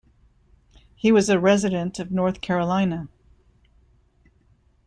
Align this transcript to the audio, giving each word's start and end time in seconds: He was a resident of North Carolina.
He 0.95 1.11
was 1.11 1.29
a 1.29 1.39
resident 1.39 1.99
of 1.99 2.09
North 2.09 2.41
Carolina. 2.41 3.07